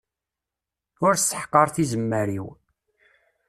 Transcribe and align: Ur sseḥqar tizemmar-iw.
Ur 1.05 1.13
sseḥqar 1.17 1.67
tizemmar-iw. 1.69 2.47